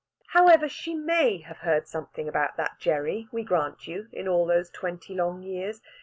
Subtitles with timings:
[0.29, 4.71] However, she may have heard something about that Gerry, we grant you, in all those
[4.71, 5.79] twenty long years.